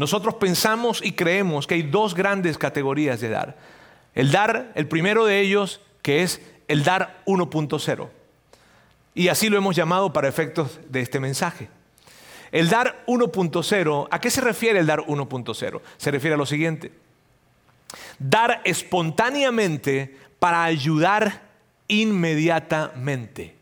[0.00, 3.58] Nosotros pensamos y creemos que hay dos grandes categorías de dar.
[4.14, 8.08] El dar, el primero de ellos, que es el dar 1.0.
[9.14, 11.68] Y así lo hemos llamado para efectos de este mensaje.
[12.50, 15.82] El dar 1.0, ¿a qué se refiere el dar 1.0?
[15.98, 16.92] Se refiere a lo siguiente.
[18.18, 21.42] Dar espontáneamente para ayudar
[21.88, 23.54] inmediatamente.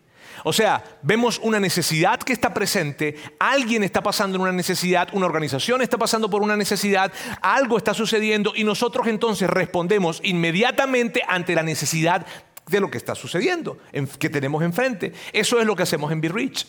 [0.45, 5.83] O sea, vemos una necesidad que está presente, alguien está pasando una necesidad, una organización
[5.83, 7.13] está pasando por una necesidad,
[7.43, 12.27] algo está sucediendo y nosotros entonces respondemos inmediatamente ante la necesidad
[12.67, 13.79] de lo que está sucediendo,
[14.19, 15.13] que tenemos enfrente.
[15.33, 16.67] Eso es lo que hacemos en Be Rich.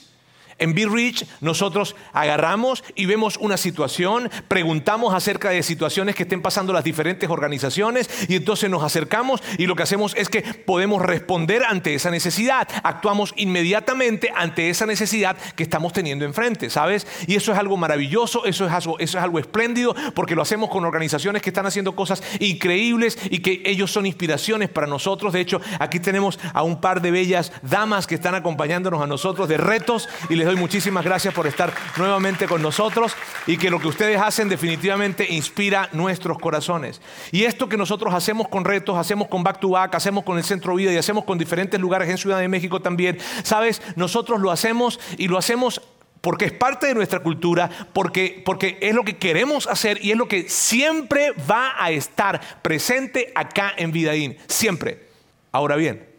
[0.60, 6.42] En Be Rich nosotros agarramos y vemos una situación, preguntamos acerca de situaciones que estén
[6.42, 11.02] pasando las diferentes organizaciones y entonces nos acercamos y lo que hacemos es que podemos
[11.02, 17.08] responder ante esa necesidad, actuamos inmediatamente ante esa necesidad que estamos teniendo enfrente, ¿sabes?
[17.28, 20.70] Y eso es algo maravilloso, eso es algo, eso es algo espléndido porque lo hacemos
[20.70, 25.34] con organizaciones que están haciendo cosas increíbles y que ellos son inspiraciones para nosotros.
[25.34, 29.48] De hecho, aquí tenemos a un par de bellas damas que están acompañándonos a nosotros
[29.48, 33.80] de retos y les doy muchísimas gracias por estar nuevamente con nosotros y que lo
[33.80, 37.02] que ustedes hacen definitivamente inspira nuestros corazones.
[37.32, 40.44] Y esto que nosotros hacemos con retos, hacemos con Back to Back, hacemos con el
[40.44, 44.50] Centro Vida y hacemos con diferentes lugares en Ciudad de México también, sabes, nosotros lo
[44.50, 45.84] hacemos y lo hacemos
[46.22, 50.18] porque es parte de nuestra cultura, porque, porque es lo que queremos hacer y es
[50.18, 55.10] lo que siempre va a estar presente acá en Vidaín, siempre.
[55.52, 56.10] Ahora bien,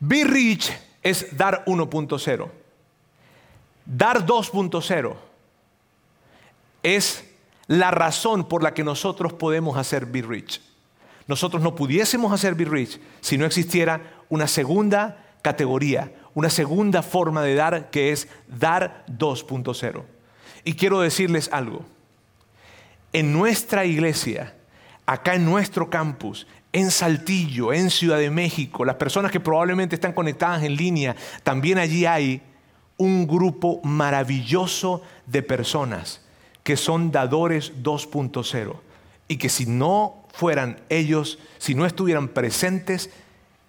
[0.00, 0.72] Be Rich
[1.04, 2.61] es dar 1.0.
[3.84, 5.14] Dar 2.0
[6.82, 7.24] es
[7.66, 10.60] la razón por la que nosotros podemos hacer Be Rich.
[11.26, 17.42] Nosotros no pudiésemos hacer Be Rich si no existiera una segunda categoría, una segunda forma
[17.42, 20.02] de dar que es dar 2.0.
[20.64, 21.84] Y quiero decirles algo.
[23.12, 24.54] En nuestra iglesia,
[25.06, 30.12] acá en nuestro campus, en Saltillo, en Ciudad de México, las personas que probablemente están
[30.12, 32.40] conectadas en línea, también allí hay
[33.02, 36.20] un grupo maravilloso de personas
[36.62, 38.76] que son dadores 2.0
[39.26, 43.10] y que si no fueran ellos, si no estuvieran presentes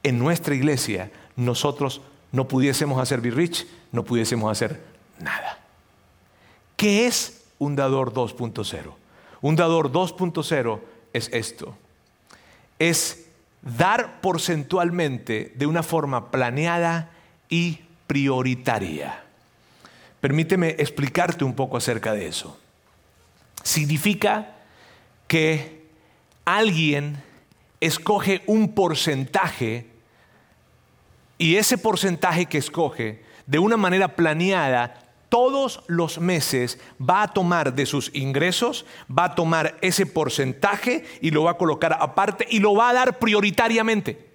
[0.04, 2.02] en nuestra iglesia, nosotros
[2.32, 4.84] no pudiésemos hacer Be Rich, no pudiésemos hacer
[5.20, 5.60] nada.
[6.78, 8.94] ¿Qué es un dador 2.0?
[9.42, 10.80] Un dador 2.0
[11.14, 11.76] es esto.
[12.78, 13.26] Es
[13.62, 17.10] dar porcentualmente de una forma planeada
[17.50, 19.24] y prioritaria.
[20.20, 22.58] Permíteme explicarte un poco acerca de eso.
[23.62, 24.56] Significa
[25.28, 25.84] que
[26.46, 27.22] alguien
[27.80, 29.88] escoge un porcentaje
[31.38, 35.00] y ese porcentaje que escoge de una manera planeada
[35.34, 41.32] todos los meses va a tomar de sus ingresos, va a tomar ese porcentaje y
[41.32, 44.33] lo va a colocar aparte y lo va a dar prioritariamente.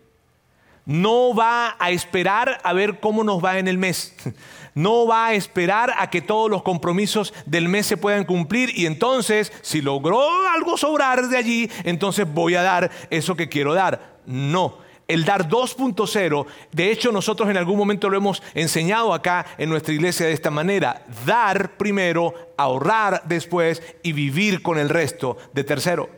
[0.88, 4.16] No va a esperar a ver cómo nos va en el mes.
[4.75, 8.87] No va a esperar a que todos los compromisos del mes se puedan cumplir y
[8.87, 14.19] entonces, si logró algo sobrar de allí, entonces voy a dar eso que quiero dar.
[14.25, 14.78] No.
[15.09, 19.94] El dar 2.0, de hecho nosotros en algún momento lo hemos enseñado acá en nuestra
[19.94, 26.09] iglesia de esta manera, dar primero, ahorrar después y vivir con el resto de tercero.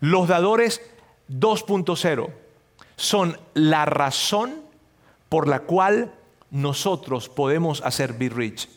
[0.00, 0.82] Los dadores
[1.30, 2.43] 2.0
[2.96, 4.62] son la razón
[5.28, 6.14] por la cual
[6.50, 8.68] nosotros podemos hacer Be Rich.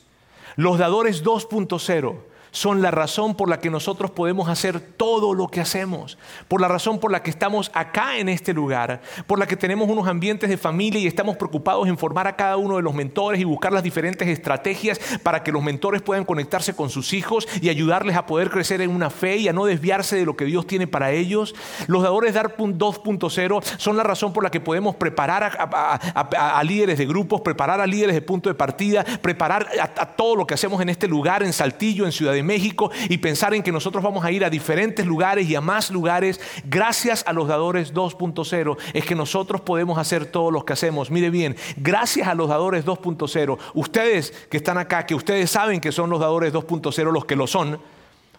[0.56, 2.16] Los dadores 2.0
[2.58, 6.68] son la razón por la que nosotros podemos hacer todo lo que hacemos, por la
[6.68, 10.50] razón por la que estamos acá en este lugar, por la que tenemos unos ambientes
[10.50, 13.72] de familia y estamos preocupados en formar a cada uno de los mentores y buscar
[13.72, 18.26] las diferentes estrategias para que los mentores puedan conectarse con sus hijos y ayudarles a
[18.26, 21.12] poder crecer en una fe y a no desviarse de lo que Dios tiene para
[21.12, 21.54] ellos.
[21.86, 27.06] Los dadores DAR 2.0 son la razón por la que podemos preparar a, líderes de
[27.06, 30.90] grupos, preparar a líderes de punto de partida, preparar a, todo lo que hacemos en
[30.90, 34.32] este lugar, en Saltillo, en Ciudad de México y pensar en que nosotros vamos a
[34.32, 39.14] ir a diferentes lugares y a más lugares, gracias a los dadores 2.0, es que
[39.14, 41.12] nosotros podemos hacer todo lo que hacemos.
[41.12, 45.92] Mire bien, gracias a los dadores 2.0, ustedes que están acá, que ustedes saben que
[45.92, 47.80] son los dadores 2.0 los que lo son,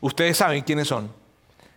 [0.01, 1.11] ustedes saben quiénes son.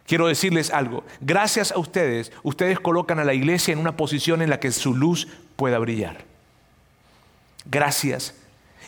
[0.08, 4.50] Quiero decirles algo, gracias a ustedes, ustedes colocan a la iglesia en una posición en
[4.50, 6.26] la que su luz pueda brillar.
[7.66, 8.34] Gracias.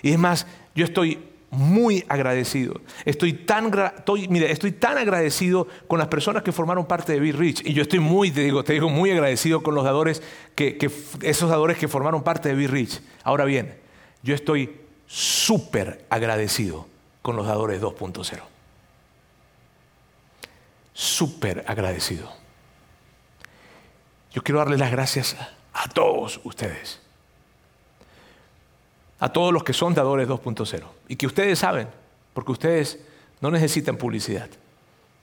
[0.01, 1.19] Y es más, yo estoy
[1.53, 2.81] muy agradecido.
[3.05, 7.61] Estoy tan, estoy, estoy tan agradecido con las personas que formaron parte de Be Rich.
[7.65, 10.21] Y yo estoy muy, te digo, te digo, muy agradecido con los dadores,
[10.55, 10.77] que,
[11.21, 13.01] esos dadores que formaron parte de Be Rich.
[13.23, 13.77] Ahora bien,
[14.23, 16.87] yo estoy súper agradecido
[17.21, 18.41] con los dadores 2.0.
[20.93, 22.31] súper agradecido.
[24.31, 25.35] Yo quiero darles las gracias
[25.73, 27.02] a todos ustedes.
[29.23, 30.83] A todos los que son dadores 2.0.
[31.07, 31.87] Y que ustedes saben,
[32.33, 32.99] porque ustedes
[33.39, 34.49] no necesitan publicidad.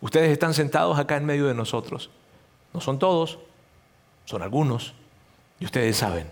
[0.00, 2.08] Ustedes están sentados acá en medio de nosotros.
[2.73, 3.41] No son todos,
[4.25, 4.94] son algunos.
[5.58, 6.31] Y ustedes saben.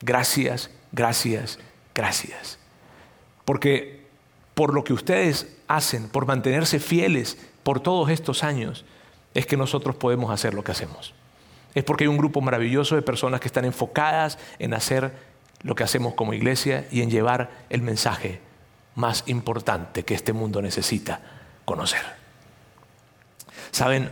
[0.00, 1.58] Gracias, gracias,
[1.94, 2.58] gracias.
[3.44, 4.06] Porque
[4.54, 8.86] por lo que ustedes hacen, por mantenerse fieles por todos estos años,
[9.34, 11.12] es que nosotros podemos hacer lo que hacemos.
[11.74, 15.31] Es porque hay un grupo maravilloso de personas que están enfocadas en hacer
[15.62, 18.40] lo que hacemos como iglesia y en llevar el mensaje
[18.94, 21.20] más importante que este mundo necesita
[21.64, 22.02] conocer.
[23.70, 24.10] ¿Saben?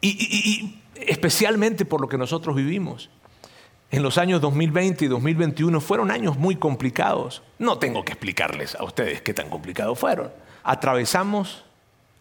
[0.00, 3.10] Y, especialmente por lo que nosotros vivimos.
[3.90, 7.42] En los años 2020 y 2021 fueron años muy complicados.
[7.58, 10.32] No tengo que explicarles a ustedes qué tan complicados fueron.
[10.64, 11.64] Atravesamos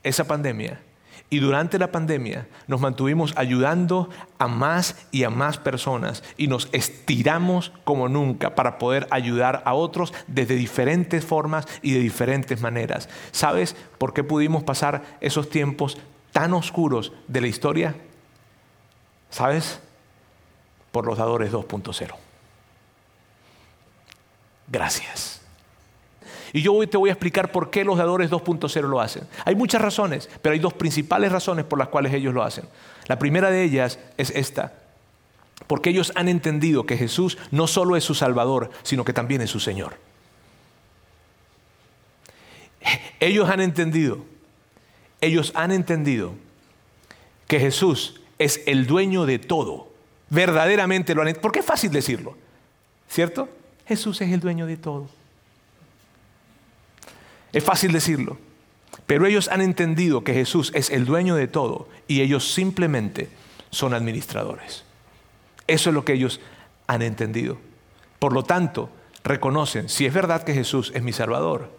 [0.03, 0.81] esa pandemia
[1.29, 6.67] y durante la pandemia nos mantuvimos ayudando a más y a más personas y nos
[6.71, 13.09] estiramos como nunca para poder ayudar a otros desde diferentes formas y de diferentes maneras.
[13.31, 15.97] ¿Sabes por qué pudimos pasar esos tiempos
[16.31, 17.95] tan oscuros de la historia?
[19.29, 19.79] ¿Sabes?
[20.91, 22.13] Por los dadores 2.0.
[24.67, 25.40] Gracias.
[26.53, 29.23] Y yo hoy te voy a explicar por qué los dadores 2.0 lo hacen.
[29.45, 32.65] Hay muchas razones, pero hay dos principales razones por las cuales ellos lo hacen.
[33.07, 34.73] La primera de ellas es esta.
[35.67, 39.49] Porque ellos han entendido que Jesús no solo es su Salvador, sino que también es
[39.49, 39.95] su Señor.
[43.19, 44.25] Ellos han entendido,
[45.21, 46.33] ellos han entendido
[47.47, 49.89] que Jesús es el dueño de todo.
[50.29, 51.43] Verdaderamente lo han entendido.
[51.43, 52.35] Porque es fácil decirlo,
[53.07, 53.47] ¿cierto?
[53.85, 55.20] Jesús es el dueño de todo.
[57.53, 58.37] Es fácil decirlo,
[59.05, 63.29] pero ellos han entendido que Jesús es el dueño de todo y ellos simplemente
[63.69, 64.83] son administradores.
[65.67, 66.39] Eso es lo que ellos
[66.87, 67.57] han entendido.
[68.19, 68.89] Por lo tanto,
[69.23, 71.71] reconocen, si es verdad que Jesús es mi Salvador,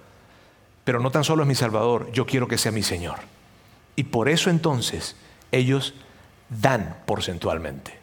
[0.85, 3.21] pero no tan solo es mi Salvador, yo quiero que sea mi Señor.
[3.95, 5.17] Y por eso entonces
[5.53, 5.95] ellos
[6.49, 8.02] dan porcentualmente.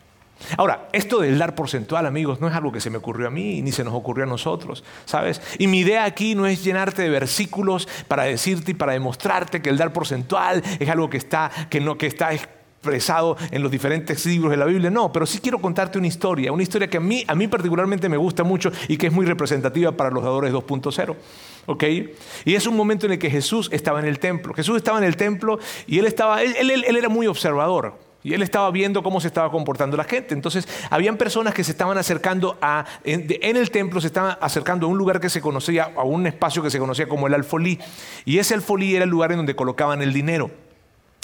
[0.58, 3.62] Ahora, esto del dar porcentual, amigos, no es algo que se me ocurrió a mí
[3.62, 5.42] ni se nos ocurrió a nosotros, ¿sabes?
[5.58, 9.70] Y mi idea aquí no es llenarte de versículos para decirte y para demostrarte que
[9.70, 14.26] el dar porcentual es algo que está, que no, que está expresado en los diferentes
[14.26, 17.02] libros de la Biblia, no, pero sí quiero contarte una historia, una historia que a
[17.02, 20.54] mí, a mí particularmente me gusta mucho y que es muy representativa para los dadores
[20.54, 21.16] 2.0.
[21.66, 21.84] ¿ok?
[22.46, 24.54] Y es un momento en el que Jesús estaba en el templo.
[24.54, 28.09] Jesús estaba en el templo y él, estaba, él, él era muy observador.
[28.24, 30.34] Y él estaba viendo cómo se estaba comportando la gente.
[30.34, 34.90] Entonces, habían personas que se estaban acercando a, en, el templo, se estaban acercando a
[34.90, 37.80] un lugar que se conocía, a un espacio que se conocía como el alfolí.
[38.26, 40.52] Y ese alfolí era el lugar en donde colocaban el dinero.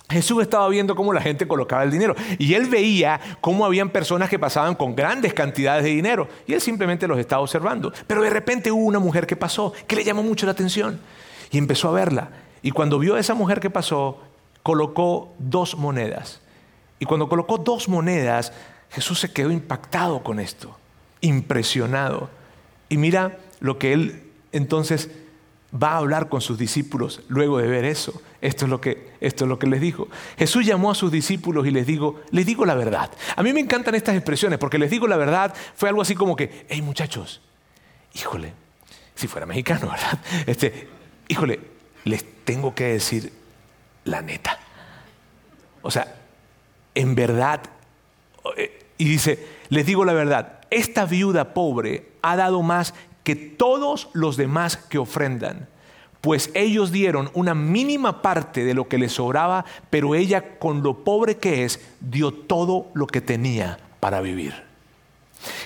[0.10, 4.30] Jesús estaba viendo cómo la gente colocaba el dinero y él veía cómo habían personas
[4.30, 7.92] que pasaban con grandes cantidades de dinero y él simplemente los estaba observando.
[8.06, 11.00] Pero de repente hubo una mujer que pasó que le llamó mucho la atención
[11.50, 12.30] y empezó a verla.
[12.62, 14.20] Y cuando vio a esa mujer que pasó,
[14.62, 16.42] colocó dos monedas.
[17.00, 18.54] Y cuando colocó dos monedas,
[18.90, 20.78] Jesús se quedó impactado con esto,
[21.22, 22.30] impresionado.
[22.90, 25.10] Y mira lo que él entonces
[25.74, 28.22] va a hablar con sus discípulos luego de ver eso.
[28.42, 30.08] Esto es lo que, esto es lo que les dijo.
[30.38, 33.12] Jesús llamó a sus discípulos y les digo, les digo la verdad.
[33.36, 36.36] A mí me encantan estas expresiones porque les digo la verdad fue algo así como
[36.36, 37.42] que, hey muchachos,
[38.14, 38.54] híjole,
[39.16, 40.20] si fuera mexicano, ¿verdad?
[40.46, 40.88] Este,
[41.28, 41.60] híjole,
[42.06, 43.34] les tengo que decir
[44.06, 44.60] la neta.
[45.82, 46.16] O sea,
[46.96, 47.62] en verdad,
[48.58, 54.10] eh, y dice, les digo la verdad, esta viuda pobre ha dado más que todos
[54.14, 55.68] los demás que ofrendan,
[56.22, 61.04] pues ellos dieron una mínima parte de lo que les sobraba, pero ella con lo
[61.04, 64.66] pobre que es, dio todo lo que tenía para vivir.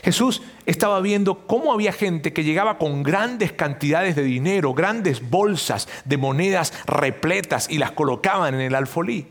[0.03, 5.87] Jesús estaba viendo cómo había gente que llegaba con grandes cantidades de dinero, grandes bolsas
[6.05, 9.27] de monedas repletas y las colocaban en el alfolí.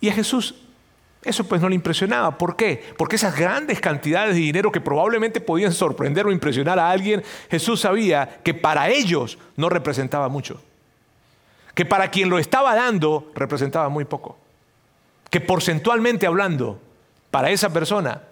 [0.00, 0.54] Y a Jesús
[1.26, 2.38] eso pues no le impresionaba.
[2.38, 2.94] ¿Por qué?
[2.96, 7.80] Porque esas grandes cantidades de dinero que probablemente podían sorprender o impresionar a alguien, Jesús
[7.80, 10.62] sabía que para ellos no representaba mucho.
[11.74, 14.38] Que para quien lo estaba dando representaba muy poco.
[15.28, 16.80] Que porcentualmente hablando,
[17.32, 18.22] para esa persona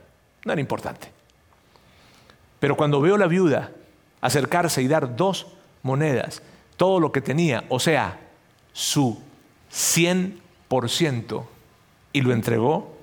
[0.45, 1.11] no era importante.
[2.61, 3.73] Pero cuando veo a la viuda
[4.21, 5.49] acercarse y dar dos
[5.83, 6.43] monedas,
[6.77, 8.21] todo lo que tenía, o sea,
[8.73, 9.21] su
[9.73, 11.45] 100%,
[12.15, 12.97] y lo entregó,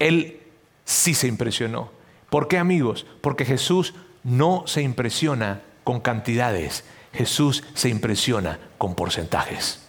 [0.00, 0.40] él
[0.84, 1.92] sí se impresionó.
[2.30, 3.06] ¿Por qué amigos?
[3.20, 3.94] Porque Jesús
[4.24, 9.86] no se impresiona con cantidades, Jesús se impresiona con porcentajes.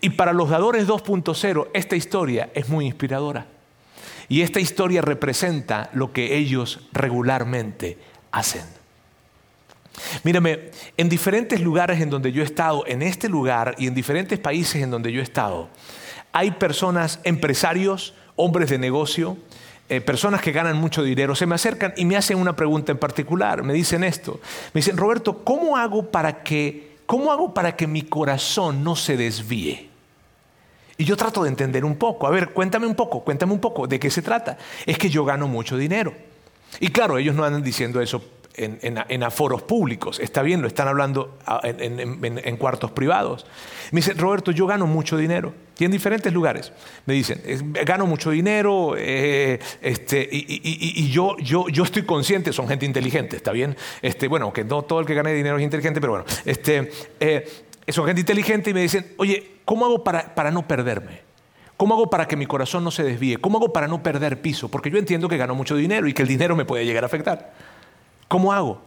[0.00, 3.46] Y para los dadores 2.0, esta historia es muy inspiradora.
[4.28, 7.96] Y esta historia representa lo que ellos regularmente
[8.32, 8.64] hacen.
[10.24, 14.38] Mírame, en diferentes lugares en donde yo he estado, en este lugar y en diferentes
[14.38, 15.68] países en donde yo he estado,
[16.36, 19.38] hay personas, empresarios, hombres de negocio,
[19.88, 22.98] eh, personas que ganan mucho dinero, se me acercan y me hacen una pregunta en
[22.98, 23.62] particular.
[23.62, 24.38] Me dicen esto.
[24.74, 29.16] Me dicen, Roberto, ¿cómo hago para que, cómo hago para que mi corazón no se
[29.16, 29.88] desvíe?
[30.98, 32.26] Y yo trato de entender un poco.
[32.26, 33.86] A ver, cuéntame un poco, cuéntame un poco.
[33.86, 34.58] ¿De qué se trata?
[34.84, 36.12] Es que yo gano mucho dinero.
[36.80, 38.22] Y claro, ellos no andan diciendo eso
[38.56, 40.18] en, aforos públicos.
[40.20, 43.46] Está bien, lo están hablando en, cuartos privados.
[43.92, 45.54] Me dicen, Roberto, yo gano mucho dinero.
[45.78, 46.72] Y en diferentes lugares.
[47.04, 47.42] Me dicen,
[47.84, 53.52] gano mucho dinero eh, este, y, yo, yo, yo, estoy consciente, son gente inteligente, ¿está
[53.52, 53.76] bien?
[54.00, 57.48] Este, bueno, que no todo el que gane dinero es inteligente, pero bueno, este, eh,
[57.88, 61.26] son gente inteligente y me dicen, oye, ¿cómo hago para, para no perderme?
[61.76, 63.36] ¿Cómo hago para que mi corazón no se desvíe?
[63.36, 64.70] ¿Cómo hago para no perder piso?
[64.70, 67.06] Porque yo entiendo que gano mucho dinero y que el dinero me puede llegar a
[67.06, 67.52] afectar.
[68.28, 68.82] ¿Cómo hago?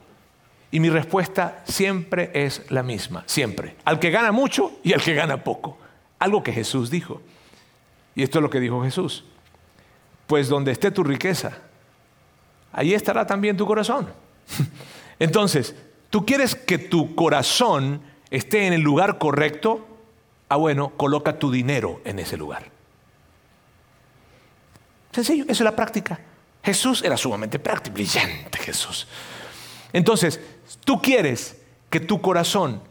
[0.72, 3.76] Y mi respuesta siempre es la misma, siempre.
[3.86, 5.78] Al que gana mucho y al que gana poco.
[6.20, 7.22] Algo que Jesús dijo.
[8.16, 9.26] Y esto es lo que dijo Jesús.
[10.28, 11.58] Pues donde esté tu riqueza,
[12.72, 14.10] ahí estará también tu corazón.
[15.20, 15.76] Entonces,
[16.10, 19.88] ¿tú quieres que tu corazón esté en el lugar correcto?
[20.50, 22.66] Ah, bueno, coloca tu dinero en ese lugar.
[25.12, 26.20] Sencillo, eso es la práctica.
[26.64, 29.08] Jesús era sumamente práctico, brillante Jesús.
[29.94, 30.40] Entonces,
[30.86, 31.58] tú quieres
[31.90, 32.82] que tu corazón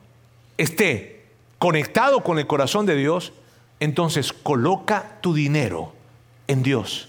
[0.57, 1.27] esté
[1.59, 3.33] conectado con el corazón de Dios,
[3.81, 5.93] entonces coloca tu dinero
[6.47, 7.09] en Dios,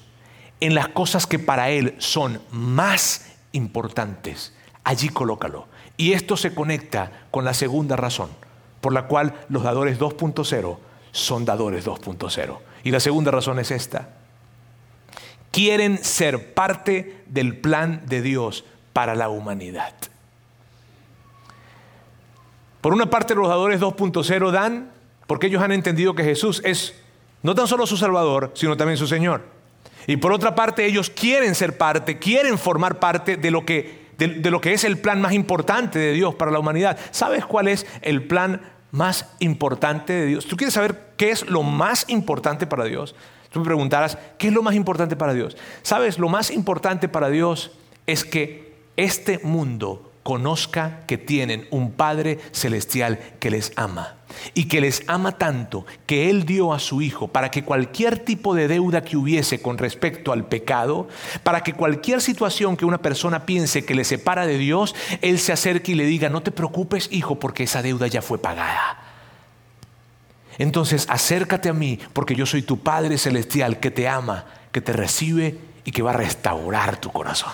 [0.59, 4.53] en las cosas que para Él son más importantes.
[4.83, 5.67] Allí colócalo.
[5.97, 8.29] Y esto se conecta con la segunda razón,
[8.81, 10.77] por la cual los dadores 2.0
[11.11, 12.57] son dadores 2.0.
[12.83, 14.18] Y la segunda razón es esta
[15.51, 19.93] quieren ser parte del plan de Dios para la humanidad.
[22.81, 24.91] Por una parte, los dadores 2.0 dan
[25.27, 26.95] porque ellos han entendido que Jesús es
[27.43, 29.43] no tan solo su Salvador, sino también su Señor.
[30.07, 34.49] Y por otra parte, ellos quieren ser parte, quieren formar parte de lo que, de
[34.49, 36.97] lo que es el plan más importante de Dios para la humanidad.
[37.11, 40.47] ¿Sabes cuál es el plan más importante de Dios?
[40.47, 43.15] ¿Tú quieres saber qué es lo más importante para Dios?
[43.51, 45.57] Tú me preguntarás, ¿qué es lo más importante para Dios?
[45.81, 47.71] Sabes, lo más importante para Dios
[48.05, 54.17] es que este mundo conozca que tienen un Padre celestial que les ama
[54.53, 58.53] y que les ama tanto que Él dio a su Hijo para que cualquier tipo
[58.53, 61.07] de deuda que hubiese con respecto al pecado,
[61.43, 65.53] para que cualquier situación que una persona piense que le separa de Dios, Él se
[65.53, 69.08] acerque y le diga, no te preocupes, Hijo, porque esa deuda ya fue pagada.
[70.59, 74.93] Entonces acércate a mí porque yo soy tu Padre Celestial que te ama, que te
[74.93, 77.53] recibe y que va a restaurar tu corazón.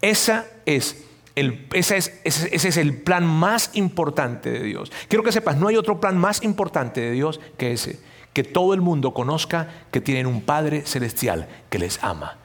[0.00, 1.04] Esa es
[1.34, 4.92] el, ese, es, ese, es, el plan más importante de Dios.
[5.08, 7.98] Quiero que sepas, no hay otro plan más importante de Dios que ese.
[8.32, 12.36] Que todo el mundo conozca que tienen un Padre Celestial que les ama.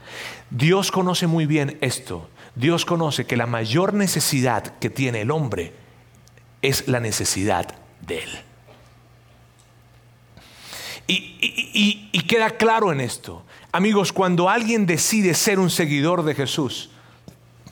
[0.49, 2.29] Dios conoce muy bien esto.
[2.55, 5.73] Dios conoce que la mayor necesidad que tiene el hombre
[6.61, 8.52] es la necesidad de Él.
[11.07, 13.43] Y, queda claro en esto.
[13.71, 16.89] Amigos, cuando alguien decide ser un seguidor de Jesús,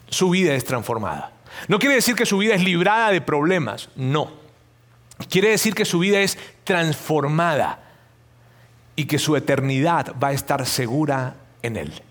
[0.09, 1.31] su vida es transformada.
[1.67, 4.31] No quiere decir que su vida es librada de problemas, no.
[5.29, 7.79] Quiere decir que su vida es transformada
[8.95, 12.01] y que su eternidad va a estar segura en Él.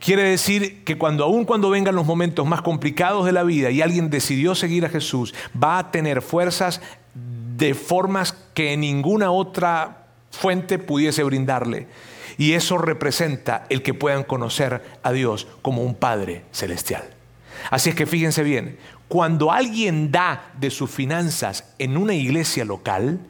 [0.00, 3.82] Quiere decir que cuando aun cuando vengan los momentos más complicados de la vida y
[3.82, 6.80] alguien decidió seguir a Jesús, va a tener fuerzas
[7.14, 11.86] de formas que ninguna otra fuente pudiese brindarle.
[12.38, 17.04] Y eso representa el que puedan conocer a Dios como un Padre celestial.
[17.70, 23.20] Así es que fíjense bien, cuando alguien da de sus finanzas en una iglesia local,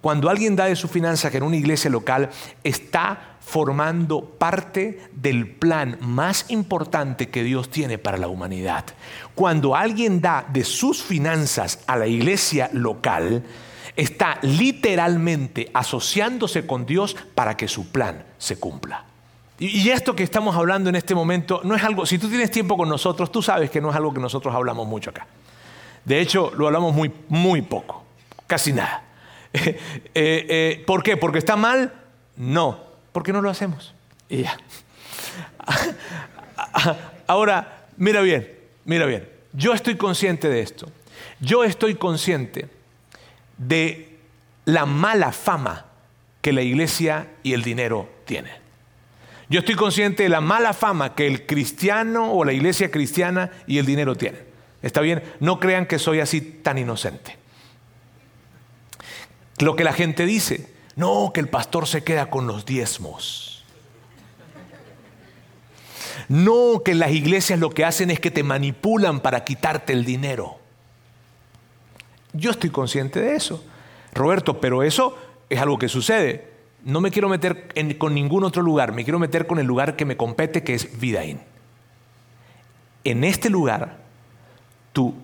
[0.00, 2.30] cuando alguien da de sus finanzas en una iglesia local,
[2.64, 8.86] está formando parte del plan más importante que Dios tiene para la humanidad.
[9.34, 13.44] Cuando alguien da de sus finanzas a la iglesia local,
[13.98, 19.04] está literalmente asociándose con Dios para que su plan se cumpla.
[19.58, 22.76] Y esto que estamos hablando en este momento no es algo, si tú tienes tiempo
[22.76, 25.26] con nosotros, tú sabes que no es algo que nosotros hablamos mucho acá.
[26.04, 28.04] De hecho, lo hablamos muy, muy poco,
[28.46, 29.04] casi nada.
[30.14, 31.16] Eh, eh, ¿Por qué?
[31.16, 31.92] ¿Porque está mal?
[32.36, 32.80] No,
[33.12, 33.94] porque no lo hacemos.
[34.28, 34.58] Y ya.
[37.26, 38.52] Ahora, mira bien,
[38.84, 39.28] mira bien.
[39.52, 40.88] Yo estoy consciente de esto.
[41.40, 42.68] Yo estoy consciente
[43.58, 44.18] de
[44.64, 45.86] la mala fama
[46.40, 48.54] que la iglesia y el dinero tienen.
[49.50, 53.78] Yo estoy consciente de la mala fama que el cristiano o la iglesia cristiana y
[53.78, 54.42] el dinero tienen.
[54.82, 55.22] ¿Está bien?
[55.40, 57.36] No crean que soy así tan inocente.
[59.58, 63.64] Lo que la gente dice, no, que el pastor se queda con los diezmos.
[66.28, 70.58] No, que las iglesias lo que hacen es que te manipulan para quitarte el dinero.
[72.38, 73.64] Yo estoy consciente de eso.
[74.14, 75.16] Roberto, pero eso
[75.50, 76.48] es algo que sucede.
[76.84, 77.68] No me quiero meter
[77.98, 81.00] con ningún otro lugar, me quiero meter con el lugar que me compete, que es
[81.00, 81.40] Vidaín.
[83.04, 83.98] En este lugar,
[84.92, 85.14] tú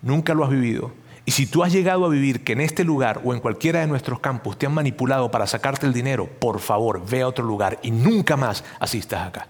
[0.00, 0.92] nunca lo has vivido.
[1.24, 3.86] Y si tú has llegado a vivir que en este lugar o en cualquiera de
[3.86, 7.78] nuestros campos te han manipulado para sacarte el dinero, por favor, ve a otro lugar
[7.82, 9.48] y nunca más asistas acá.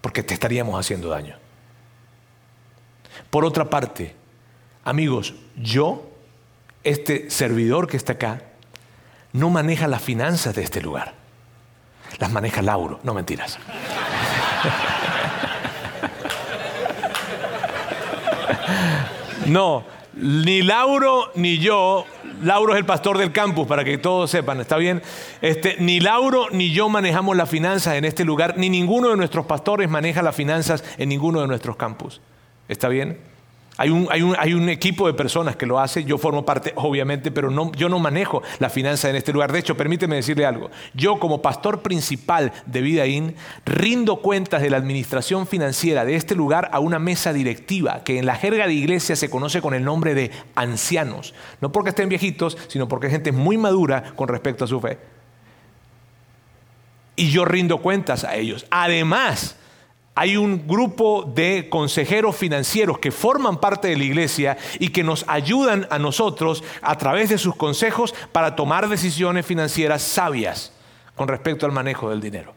[0.00, 1.43] Porque te estaríamos haciendo daño.
[3.30, 4.14] Por otra parte,
[4.84, 6.08] amigos, yo,
[6.82, 8.42] este servidor que está acá,
[9.32, 11.14] no maneja las finanzas de este lugar.
[12.18, 13.58] Las maneja Lauro, no mentiras.
[19.46, 22.06] No, ni Lauro ni yo,
[22.42, 25.02] Lauro es el pastor del campus, para que todos sepan, ¿está bien?
[25.42, 29.44] Este, ni Lauro ni yo manejamos las finanzas en este lugar, ni ninguno de nuestros
[29.46, 32.20] pastores maneja las finanzas en ninguno de nuestros campus.
[32.68, 33.18] ¿Está bien?
[33.76, 37.88] Hay un, equipo de personas que lo hace, yo formo parte, obviamente, pero no, yo
[37.88, 39.50] no manejo la finanza en este lugar.
[39.50, 40.70] De hecho, permíteme decirle algo.
[40.94, 43.34] Yo, como pastor principal de Vidaín,
[43.66, 48.26] rindo cuentas de la administración financiera de este lugar a una mesa directiva, que en
[48.26, 51.34] la jerga de iglesia se conoce con el nombre de ancianos.
[51.60, 54.98] No porque estén viejitos, sino porque es gente muy madura con respecto a su fe.
[57.16, 58.66] Y yo rindo cuentas a ellos.
[58.70, 59.56] Además,
[60.14, 65.24] hay un grupo de consejeros financieros que forman parte de la iglesia y que nos
[65.28, 70.72] ayudan a nosotros a través de sus consejos para tomar decisiones financieras sabias
[71.16, 72.54] con respecto al manejo del dinero.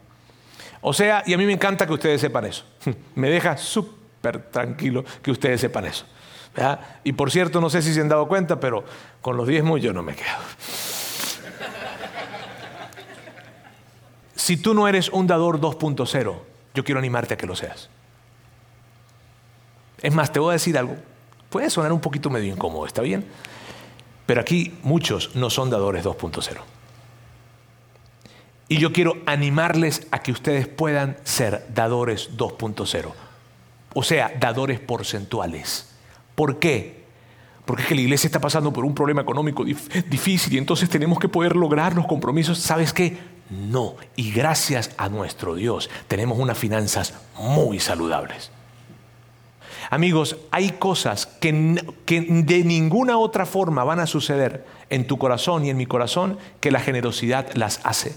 [0.80, 2.64] O sea, y a mí me encanta que ustedes sepan eso.
[3.16, 6.06] Me deja súper tranquilo que ustedes sepan eso.
[7.04, 8.84] Y por cierto, no sé si se han dado cuenta, pero
[9.20, 10.26] con los diezmos yo no me quedo.
[14.34, 16.47] Si tú no eres un dador 2.0,
[16.78, 17.90] yo quiero animarte a que lo seas.
[20.00, 20.94] Es más, te voy a decir algo.
[21.50, 23.26] Puede sonar un poquito medio incómodo, ¿está bien?
[24.26, 26.56] Pero aquí muchos no son dadores 2.0.
[28.68, 33.12] Y yo quiero animarles a que ustedes puedan ser dadores 2.0.
[33.94, 35.96] O sea, dadores porcentuales.
[36.36, 37.02] ¿Por qué?
[37.64, 41.18] Porque es que la iglesia está pasando por un problema económico difícil y entonces tenemos
[41.18, 42.58] que poder lograr los compromisos.
[42.58, 43.18] ¿Sabes qué?
[43.50, 43.96] No.
[44.16, 48.50] Y gracias a nuestro Dios tenemos unas finanzas muy saludables.
[49.90, 55.64] Amigos, hay cosas que, que, de ninguna otra forma van a suceder en tu corazón
[55.64, 58.14] y en mi corazón que la generosidad las hace.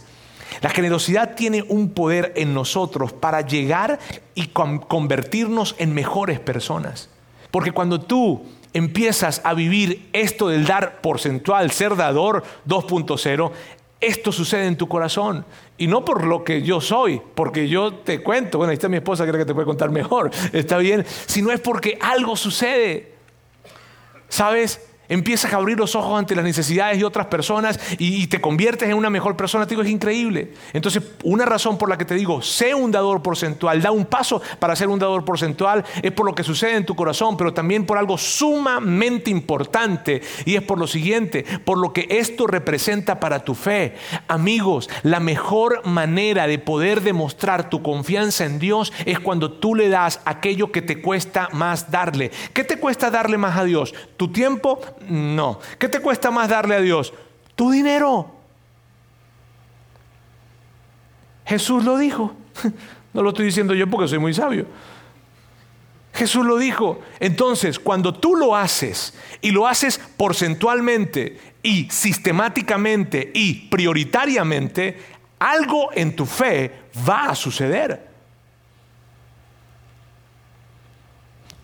[0.60, 4.00] La generosidad tiene un poder en nosotros para llegar
[4.36, 7.10] y convertirnos en mejores personas.
[7.52, 13.52] Porque cuando tú empiezas a vivir esto del dar porcentual, ser dador 2.0,
[14.02, 15.46] esto sucede en tu corazón.
[15.78, 18.98] Y no por lo que yo soy, porque yo te cuento, bueno, ahí está mi
[18.98, 23.14] esposa, creo que te puede contar mejor, está bien, sino es porque algo sucede.
[24.28, 24.91] ¿Sabes?
[25.12, 28.96] Empiezas a abrir los ojos ante las necesidades de otras personas y, te conviertes en
[28.96, 30.54] una mejor persona, te digo, es increíble.
[30.72, 34.42] Entonces, una razón por la que te digo, sé un dador porcentual, da un paso
[34.58, 37.86] para ser un dador porcentual, es por lo que sucede en tu corazón, pero también
[37.86, 43.40] por algo sumamente importante y es por lo siguiente, por lo que esto representa para
[43.40, 43.96] tu fe.
[44.30, 49.90] Amigos, la mejor manera de poder demostrar tu confianza en Dios es cuando tú le
[49.90, 52.32] das aquello que te cuesta más darle.
[52.54, 53.94] ¿Qué te cuesta darle más a Dios?
[54.16, 54.80] ¿Tu tiempo?
[55.10, 55.60] No.
[55.78, 57.14] ¿Qué te cuesta más darle a Dios?
[57.56, 58.32] Tu dinero.
[61.46, 62.36] Jesús lo dijo.
[63.14, 64.66] No lo estoy diciendo yo porque soy muy sabio.
[66.14, 67.02] Jesús lo dijo.
[67.20, 74.98] Entonces, cuando tú lo haces y lo haces porcentualmente y sistemáticamente y prioritariamente,
[75.40, 76.72] algo en tu fe
[77.08, 78.11] va a suceder.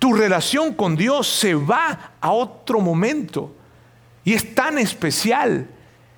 [0.08, 3.54] Tu relación con Dios se va a otro momento.
[4.24, 5.68] Y es tan especial.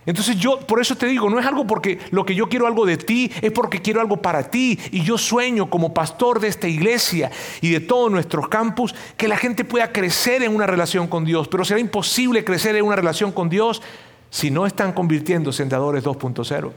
[0.05, 2.85] Entonces yo por eso te digo, no es algo porque lo que yo quiero algo
[2.85, 4.77] de ti, es porque quiero algo para ti.
[4.91, 9.37] Y yo sueño como pastor de esta iglesia y de todos nuestros campus que la
[9.37, 11.47] gente pueda crecer en una relación con Dios.
[11.47, 13.81] Pero será imposible crecer en una relación con Dios
[14.29, 16.73] si no están convirtiéndose en dadores 2.0.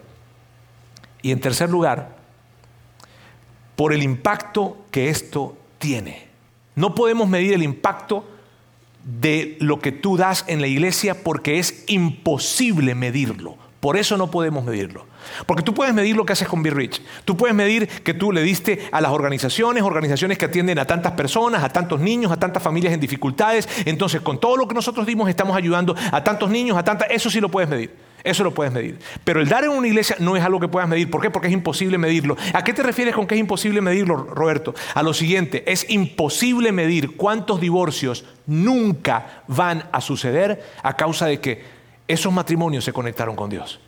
[1.20, 2.16] Y en tercer lugar,
[3.76, 6.31] por el impacto que esto tiene.
[6.74, 8.24] No podemos medir el impacto
[9.04, 13.56] de lo que tú das en la iglesia porque es imposible medirlo.
[13.80, 15.06] Por eso no podemos medirlo.
[15.44, 17.02] Porque tú puedes medir lo que haces con Be Rich.
[17.24, 21.12] Tú puedes medir que tú le diste a las organizaciones, organizaciones que atienden a tantas
[21.12, 23.68] personas, a tantos niños, a tantas familias en dificultades.
[23.84, 27.08] Entonces, con todo lo que nosotros dimos, estamos ayudando a tantos niños, a tantas...
[27.10, 27.92] Eso sí lo puedes medir.
[28.24, 28.98] Eso lo puedes medir.
[29.24, 31.10] Pero el dar en una iglesia no es algo que puedas medir.
[31.10, 31.30] ¿Por qué?
[31.30, 32.36] Porque es imposible medirlo.
[32.52, 34.74] ¿A qué te refieres con que es imposible medirlo, Roberto?
[34.94, 41.40] A lo siguiente, es imposible medir cuántos divorcios nunca van a suceder a causa de
[41.40, 41.64] que
[42.06, 43.80] esos matrimonios se conectaron con Dios.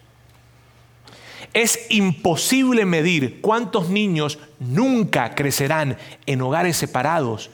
[1.53, 7.51] Es imposible medir cuántos niños nunca crecerán en hogares separados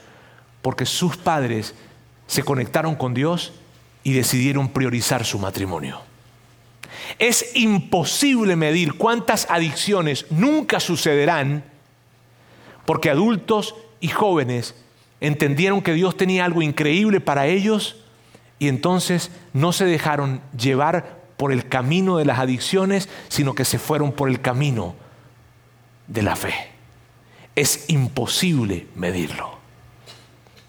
[0.63, 1.75] porque sus padres
[2.25, 3.53] se conectaron con Dios
[4.03, 6.10] y decidieron priorizar su matrimonio.
[7.19, 11.63] Es imposible medir cuántas adicciones nunca sucederán
[12.85, 14.75] porque adultos y jóvenes
[15.19, 17.97] entendieron que Dios tenía algo increíble para ellos
[18.59, 23.79] y entonces no se dejaron llevar por el camino de las adicciones, sino que se
[23.79, 24.95] fueron por el camino
[26.07, 26.53] de la fe.
[27.55, 29.57] Es imposible medirlo.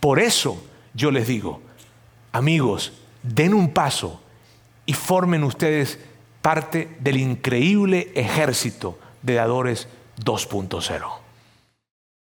[0.01, 1.61] Por eso yo les digo,
[2.33, 4.23] amigos, den un paso
[4.87, 5.99] y formen ustedes
[6.43, 11.22] parte del increíble ejército de dadores 2.0.